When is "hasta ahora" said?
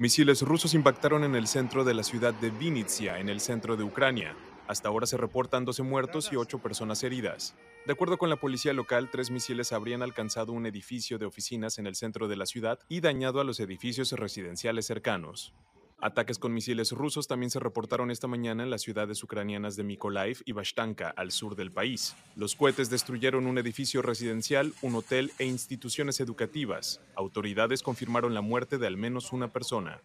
4.66-5.04